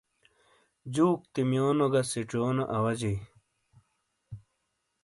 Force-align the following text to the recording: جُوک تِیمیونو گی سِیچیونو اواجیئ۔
جُوک 0.93 1.19
تِیمیونو 1.33 1.87
گی 1.93 2.01
سِیچیونو 2.11 2.63
اواجیئ۔ 2.75 3.17